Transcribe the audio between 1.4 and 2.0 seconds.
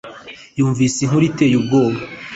ubwoba